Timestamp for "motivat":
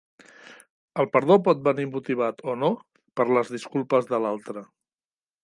1.91-2.41